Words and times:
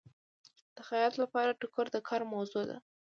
د 0.75 0.77
خیاط 0.87 1.13
لپاره 1.21 1.57
ټوکر 1.59 1.85
د 1.95 1.97
کار 2.07 2.21
موضوع 2.33 2.63
ده. 2.69 2.77